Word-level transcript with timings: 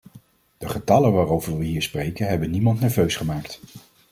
De 0.57 0.69
getallen 0.69 1.13
waarover 1.13 1.57
we 1.57 1.63
hier 1.65 1.81
spreken 1.81 2.27
hebben 2.27 2.51
niemand 2.51 2.79
nerveus 2.79 3.15
gemaakt. 3.15 3.59